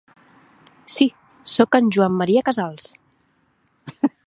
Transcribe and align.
Sí, 0.93 1.05
soc 1.57 1.77
en 1.81 1.93
Joan 1.97 2.17
Maria 2.23 2.45
Casals. 2.49 2.91